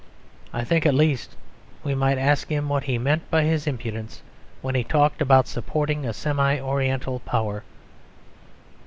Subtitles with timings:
[0.51, 1.35] I think at least
[1.83, 4.23] we might ask him what he meant by his impudence,
[4.63, 7.63] when he talked about supporting a semi oriental power.